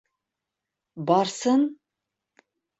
[1.11, 1.69] -Барсын?!